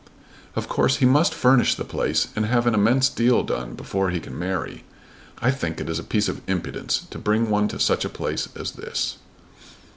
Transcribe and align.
"Of 0.55 0.67
course 0.67 0.95
he 0.95 1.05
must 1.05 1.31
furnish 1.35 1.75
the 1.75 1.85
place 1.85 2.29
and 2.35 2.47
have 2.47 2.65
an 2.65 2.73
immense 2.73 3.07
deal 3.07 3.43
done 3.43 3.75
before 3.75 4.09
he 4.09 4.19
can 4.19 4.35
marry. 4.39 4.83
I 5.43 5.51
think 5.51 5.79
it 5.79 5.87
is 5.89 5.99
a 5.99 6.03
piece 6.03 6.27
of 6.27 6.41
impudence 6.47 7.05
to 7.11 7.19
bring 7.19 7.51
one 7.51 7.67
to 7.67 7.79
such 7.79 8.03
a 8.03 8.09
place 8.09 8.49
as 8.55 8.71
this." 8.71 9.17